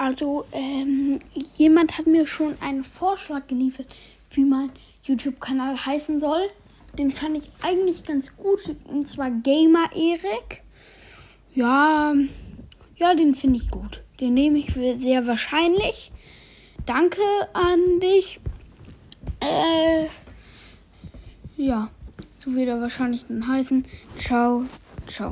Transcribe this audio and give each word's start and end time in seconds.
Also, 0.00 0.46
ähm, 0.52 1.18
jemand 1.58 1.98
hat 1.98 2.06
mir 2.06 2.26
schon 2.26 2.56
einen 2.62 2.84
Vorschlag 2.84 3.46
geliefert, 3.48 3.86
wie 4.30 4.46
mein 4.46 4.72
YouTube-Kanal 5.04 5.76
heißen 5.84 6.18
soll. 6.18 6.40
Den 6.96 7.10
fand 7.10 7.36
ich 7.36 7.50
eigentlich 7.60 8.02
ganz 8.02 8.34
gut. 8.34 8.60
Und 8.84 9.06
zwar 9.06 9.30
Gamer 9.30 9.94
Erik. 9.94 10.62
Ja, 11.54 12.14
ja, 12.96 13.14
den 13.14 13.34
finde 13.34 13.58
ich 13.58 13.70
gut. 13.70 14.02
Den 14.20 14.32
nehme 14.32 14.60
ich 14.60 14.72
für 14.72 14.96
sehr 14.96 15.26
wahrscheinlich. 15.26 16.12
Danke 16.86 17.20
an 17.52 18.00
dich. 18.00 18.40
Äh, 19.40 20.06
ja, 21.58 21.90
so 22.38 22.54
wird 22.54 22.68
er 22.68 22.80
wahrscheinlich 22.80 23.26
dann 23.28 23.46
heißen. 23.46 23.84
Ciao, 24.16 24.64
ciao. 25.06 25.28